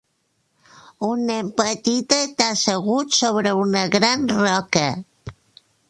[1.07, 4.89] un nen petit està assegut sobre una gran roca